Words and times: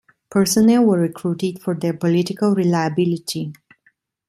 Personnel 0.31 0.83
were 0.83 0.97
recruited 0.99 1.61
for 1.61 1.75
their 1.75 1.93
"political 1.93 2.55
reliability". 2.55 3.53